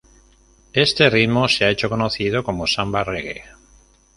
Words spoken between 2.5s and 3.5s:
samba-reggae.